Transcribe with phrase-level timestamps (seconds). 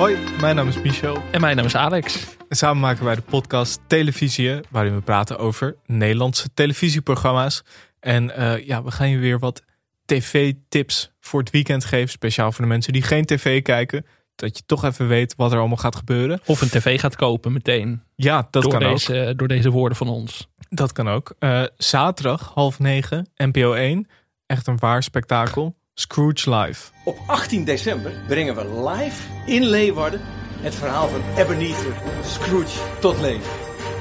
[0.00, 1.22] Hoi, mijn naam is Michel.
[1.30, 2.36] En mijn naam is Alex.
[2.48, 7.62] En samen maken wij de podcast Televisie, waarin we praten over Nederlandse televisieprogramma's.
[7.98, 9.62] En uh, ja, we gaan je weer wat
[10.04, 12.08] tv-tips voor het weekend geven.
[12.08, 14.06] Speciaal voor de mensen die geen tv kijken.
[14.34, 16.40] Dat je toch even weet wat er allemaal gaat gebeuren.
[16.46, 18.02] Of een tv gaat kopen meteen.
[18.14, 19.38] Ja, dat door kan deze, ook.
[19.38, 20.48] Door deze woorden van ons.
[20.68, 21.34] Dat kan ook.
[21.38, 24.08] Uh, zaterdag half negen, NPO 1.
[24.46, 25.76] Echt een waar spektakel.
[26.00, 26.90] Scrooge Live.
[27.04, 30.20] Op 18 december brengen we live in Leeuwarden
[30.60, 31.94] het verhaal van Ebenezer
[32.24, 33.50] Scrooge tot leven.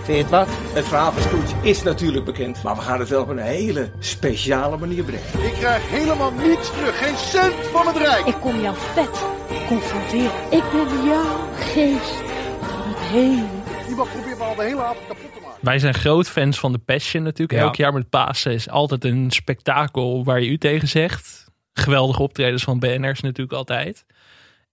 [0.04, 0.48] Vind je het wat?
[0.50, 3.92] Het verhaal van Scrooge is natuurlijk bekend, maar we gaan het wel op een hele
[4.00, 5.44] speciale manier brengen.
[5.46, 8.26] Ik krijg helemaal niets terug, geen cent van het Rijk.
[8.26, 9.26] Ik kom jou vet
[9.68, 10.32] confronteren.
[10.50, 12.16] Ik ben jouw geest
[12.62, 13.50] van het heden.
[13.90, 15.60] Iemand probeert me al de hele avond kapot te maken.
[15.62, 17.60] Wij zijn groot fans van de Passion natuurlijk.
[17.60, 17.66] Ja.
[17.66, 21.49] Elk jaar met Pasen is altijd een spektakel waar je u tegen zegt.
[21.74, 24.06] Geweldige optredens van BNR's natuurlijk altijd.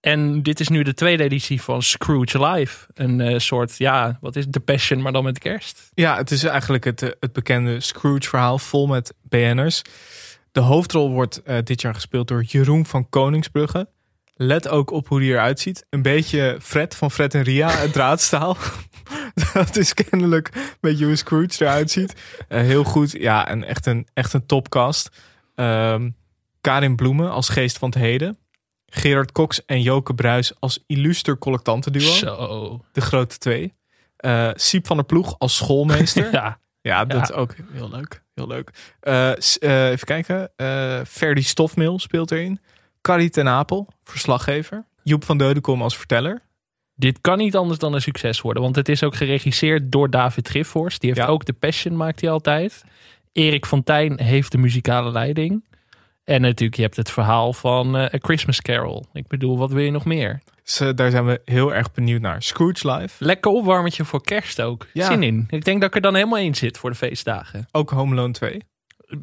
[0.01, 2.87] En dit is nu de tweede editie van Scrooge Live.
[2.95, 4.47] Een eh, soort, ja, wat is?
[4.51, 5.91] The Passion, maar dan met kerst.
[5.95, 9.83] Ja, het is eigenlijk het, eh, het bekende Scrooge-verhaal vol met BN'ers.
[10.53, 13.89] De hoofdrol wordt uh, dit jaar gespeeld door Jeroen van Koningsbrugge.
[14.35, 15.87] Let ook op hoe hij eruit ziet.
[15.91, 18.57] Een beetje Fred van Fred en Ria, het draadstaal.
[19.53, 22.15] Dat is kennelijk een beetje hoe Scrooge eruit ziet.
[22.49, 23.13] Heel goed.
[23.13, 25.11] Ja, en echt een, echt een topcast.
[25.55, 26.17] Um,
[26.67, 28.39] Karin Bloemen als geest van het heden.
[28.87, 32.01] Gerard Cox en Joke Bruis als illuster collectantenduo.
[32.13, 32.85] Zo.
[32.93, 33.75] De grote twee.
[34.25, 36.33] Uh, Siep van der Ploeg als schoolmeester.
[36.41, 36.59] ja.
[36.81, 37.23] Ja, dat Ja.
[37.23, 38.23] is ook heel leuk.
[38.35, 38.71] Heel leuk.
[39.03, 40.51] Uh, s- uh, even kijken.
[41.09, 42.61] Ferdy Stofmeel speelt erin.
[43.01, 44.87] Carrie ten Apel, verslaggever.
[45.03, 46.43] Joep van Deudekom als verteller.
[46.95, 48.63] Dit kan niet anders dan een succes worden.
[48.63, 50.99] Want het is ook geregisseerd door David Griffors.
[50.99, 51.33] Die heeft Ja.
[51.33, 52.85] ook de Passion, maakt hij altijd.
[53.33, 55.65] Erik Fontijn heeft de muzikale leiding.
[56.27, 59.07] En natuurlijk, je hebt het verhaal van eh, A Christmas Carol.
[59.13, 60.41] Ik bedoel, wat wil je nog meer?
[60.65, 62.43] Dus uh, daar zijn we heel erg benieuwd naar.
[62.43, 63.25] Scrooge Live.
[63.25, 64.87] Lekker opwarmetje voor kerst ook.
[64.93, 65.07] Ja.
[65.07, 65.47] Zin in.
[65.51, 67.69] Ik denk dat ik er dan helemaal in zit voor de feestdagen.
[67.73, 68.61] Ook Home Alone 2.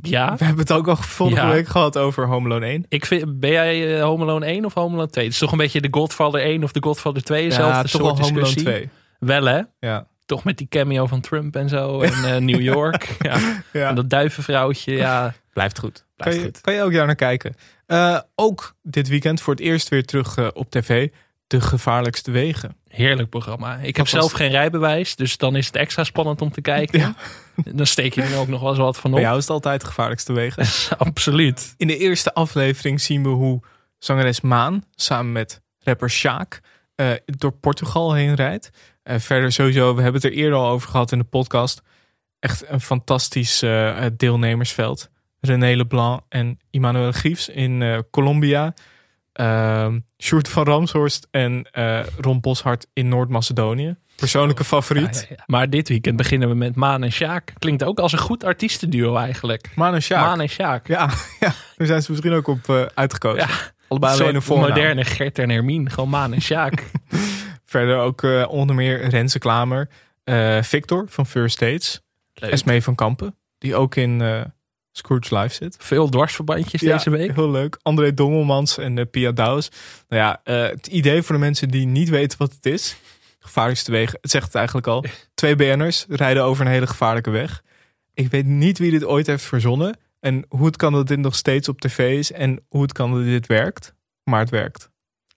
[0.01, 1.49] Ja, We hebben het ook al vorige Ja.
[1.51, 2.85] week gehad over Home Alone 1.
[2.89, 5.23] ik vind, ben jij eh, Home Alone 1 of Home Alone 2?
[5.23, 7.43] Het is toch een beetje de Godfather 1 of de Godfather 2?
[7.49, 8.63] Ja, toch wel soort Home Alone discussie.
[8.63, 8.89] 2.
[9.19, 9.61] Wel hè?
[9.79, 10.07] Ja.
[10.25, 12.01] Toch met die cameo van Trump en zo.
[12.01, 13.15] En eh, New York.
[13.19, 13.39] ja.
[13.73, 13.89] ja.
[13.89, 14.95] En dat duivenvrouwtje.
[14.95, 16.05] Ja, Blijft goed.
[16.23, 17.55] Kan, je, kan je elk jaar naar kijken.
[17.87, 21.09] Uh, ook dit weekend voor het eerst weer terug uh, op tv.
[21.47, 22.75] De gevaarlijkste wegen.
[22.87, 23.77] heerlijk programma.
[23.77, 25.15] Ik heb zelf geen rijbewijs.
[25.15, 26.99] Dus dan is het extra spannend om te kijken.
[26.99, 27.15] Ja.
[27.75, 29.15] Dan steek je er ook nog wel eens wat van op.
[29.15, 30.65] Bij jou is het altijd gevaarlijkste wegen.
[31.07, 31.73] Absoluut.
[31.77, 33.61] In de eerste aflevering zien we hoe
[33.97, 36.61] zangeres Maan samen met rapper Sjaak
[36.95, 38.69] uh, door Portugal heen rijdt.
[39.03, 41.81] Uh, verder sowieso, we hebben het er eerder al over gehad in de podcast.
[42.39, 45.09] Echt een fantastisch uh, deelnemersveld.
[45.45, 48.73] René Leblanc en Emmanuel Griefs in uh, Colombia.
[49.41, 49.87] Uh,
[50.17, 53.95] Sjoerd van Ramshorst en uh, Ron Boshart in Noord-Macedonië.
[54.15, 55.15] Persoonlijke favoriet.
[55.15, 55.43] Ja, ja, ja.
[55.45, 57.53] Maar dit weekend beginnen we met Maan en Sjaak.
[57.59, 59.69] Klinkt ook als een goed artiestenduo eigenlijk.
[59.75, 60.25] Maan en Sjaak.
[60.25, 60.87] Maan en Sjaak.
[60.87, 61.09] Ja,
[61.39, 63.47] ja, daar zijn ze misschien ook op uh, uitgekozen.
[63.87, 64.69] Allebei voornaam.
[64.69, 65.89] moderne Gert en Hermine.
[65.89, 66.83] Gewoon Maan en Sjaak.
[67.65, 69.89] Verder ook uh, onder meer Renze Klamer.
[70.25, 72.01] Uh, Victor van First Dates.
[72.33, 72.51] Leuk.
[72.51, 73.35] Esmee van Kampen.
[73.57, 74.21] Die ook in
[74.95, 75.75] Scrooge Live zit.
[75.79, 77.35] Veel dwarsverbandjes Ja, deze week.
[77.35, 77.79] Heel leuk.
[77.81, 79.69] André Dongelmans en uh, Pia Douws.
[80.07, 82.95] Nou ja, uh, het idee voor de mensen die niet weten wat het is.
[83.39, 84.17] Gevaarlijkste wegen.
[84.21, 85.05] Het zegt het eigenlijk al.
[85.33, 87.63] Twee BN'ers rijden over een hele gevaarlijke weg.
[88.13, 89.97] Ik weet niet wie dit ooit heeft verzonnen.
[90.19, 92.31] En hoe het kan dat dit nog steeds op tv is.
[92.31, 93.95] En hoe het kan dat dit werkt.
[94.23, 94.89] Maar het werkt.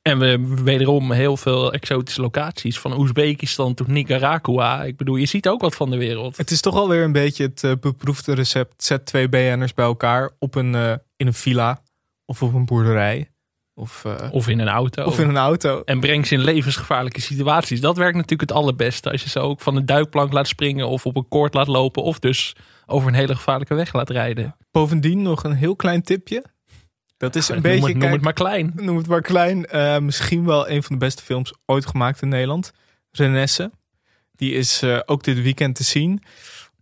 [0.06, 2.78] En we wederom heel veel exotische locaties.
[2.78, 4.84] Van Oezbekistan tot Nicaragua.
[4.84, 6.36] Ik bedoel, je ziet ook wat van de wereld.
[6.36, 8.84] Het is toch alweer een beetje het uh, beproefde recept.
[8.84, 11.82] Zet twee BN'ers bij elkaar op een, uh, in een villa.
[12.24, 13.30] Of op een boerderij.
[13.74, 15.04] Of, uh, of in een auto.
[15.04, 15.82] Of in een auto.
[15.84, 17.80] En breng ze in levensgevaarlijke situaties.
[17.80, 19.10] Dat werkt natuurlijk het allerbeste.
[19.10, 20.88] Als je ze ook van een duikplank laat springen.
[20.88, 22.02] Of op een koord laat lopen.
[22.02, 22.56] Of dus
[22.86, 24.56] over een hele gevaarlijke weg laat rijden.
[24.70, 26.44] Bovendien nog een heel klein tipje.
[27.16, 27.88] Dat is Ja, een noem beetje.
[27.88, 28.72] Het, noem het maar klein.
[28.74, 29.66] Noem het maar klein.
[29.72, 32.72] Uh, misschien wel een van de beste films ooit gemaakt in Nederland.
[33.10, 33.70] Renesse.
[34.32, 36.22] Die is uh, ook dit weekend te zien.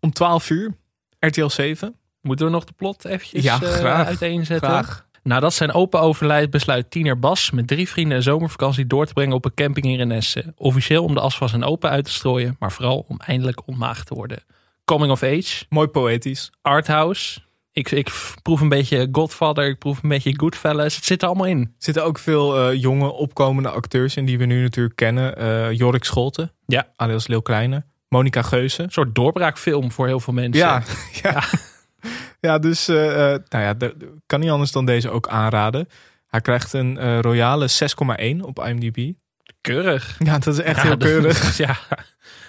[0.00, 0.74] Om 12 uur.
[1.18, 1.96] RTL 7.
[2.20, 4.68] Moeten we nog de plot eventjes ja, uh, graag, uiteenzetten?
[4.68, 5.06] Graag.
[5.22, 9.12] Nou, dat zijn open overlijden besluit tiener Bas met drie vrienden een zomervakantie door te
[9.12, 10.52] brengen op een camping in Renesse.
[10.56, 14.06] Officieel om de as van zijn opa uit te strooien, maar vooral om eindelijk ontmaagd
[14.06, 14.42] te worden.
[14.84, 15.64] Coming of age.
[15.68, 16.50] Mooi poëtisch.
[16.62, 17.40] Arthouse.
[17.74, 20.96] Ik, ik proef een beetje Godfather, ik proef een beetje Goodfellas.
[20.96, 21.60] Het zit er allemaal in.
[21.60, 25.42] Er zitten ook veel uh, jonge opkomende acteurs in die we nu natuurlijk kennen.
[25.42, 26.88] Uh, Jorik Scholten, ja.
[26.96, 27.84] alias Leeuw Kleine.
[28.08, 28.82] Monica Geuze.
[28.82, 30.66] Een soort doorbraakfilm voor heel veel mensen.
[30.66, 30.82] Ja,
[31.12, 31.30] ja.
[31.30, 31.42] ja.
[32.40, 33.76] ja dus uh, nou ja,
[34.26, 35.88] kan niet anders dan deze ook aanraden.
[36.26, 37.68] Hij krijgt een royale
[38.38, 39.12] 6,1 op IMDb.
[39.60, 40.16] keurig.
[40.18, 41.56] Ja, dat is echt Ja, heel keurig.
[41.66, 41.76] ja,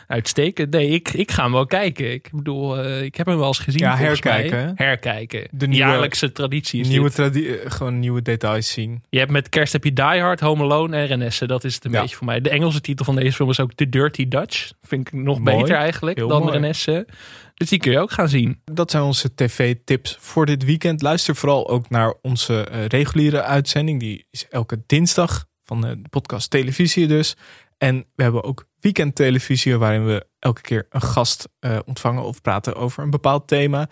[0.08, 0.72] uitstekend.
[0.72, 2.12] Nee, ik, ik ga hem wel kijken.
[2.12, 3.80] Ik bedoel, eh, ik heb hem wel eens gezien.
[3.82, 4.72] Ja, herkijken?
[4.76, 5.48] Herkijken.
[5.52, 7.16] De nieuwe- Jaarlijkse traditie is Nieuwe dit.
[7.16, 9.04] tradi- eh, gewoon nieuwe details zien.
[9.10, 11.48] Je hebt met kerst heb je Die Hard, Home Alone en Renesse.
[11.48, 12.02] Dat is het een Ja.
[12.02, 12.42] beetje voor mij.
[12.42, 14.72] De Engelse titel van deze film is ook The Dirty Dutch.
[14.82, 15.58] Vind ik nog Mooi.
[15.62, 16.52] beter eigenlijk Heel dan mooi.
[16.54, 17.08] Renesse.
[17.54, 18.62] Dus die kun je ook gaan zien.
[18.66, 21.02] Dat zijn onze tv-tips voor dit weekend.
[21.02, 24.00] Luister vooral ook naar onze eh, reguliere uitzending.
[24.00, 27.36] Die is elke dinsdag van de podcast Televisie dus.
[27.78, 32.76] En we hebben ook weekendtelevisie waarin we elke keer een gast eh, ontvangen of praten
[32.76, 33.90] over een bepaald thema.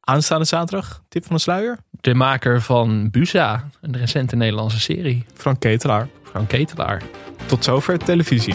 [0.00, 5.24] Aanstaande zaterdag, tip van de sluier, De maker van Busa, een recente Nederlandse serie.
[5.34, 6.08] Frank Ketelaar.
[6.22, 7.02] Frank Ketelaar.
[7.46, 8.54] Tot zover televisie.